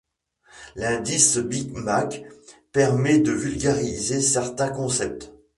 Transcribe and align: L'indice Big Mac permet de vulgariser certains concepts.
L'indice 0.75 1.37
Big 1.37 1.73
Mac 1.77 2.23
permet 2.71 3.19
de 3.19 3.31
vulgariser 3.33 4.19
certains 4.19 4.69
concepts. 4.69 5.31